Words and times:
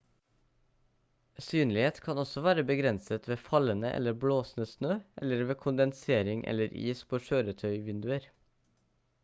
synlighet 1.47 1.99
kan 2.05 2.21
også 2.21 2.41
være 2.47 2.63
begrenset 2.69 3.29
ved 3.31 3.37
fallende 3.49 3.91
eller 3.99 4.17
blåsende 4.23 4.67
snø 4.71 4.89
eller 4.97 5.43
ved 5.51 5.57
kondensering 5.67 6.41
eller 6.55 6.75
is 6.93 7.05
på 7.13 7.21
kjøretøyvinduer 7.27 8.27